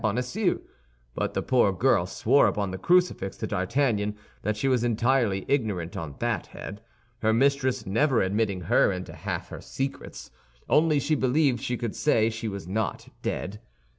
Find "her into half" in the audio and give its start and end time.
8.61-9.49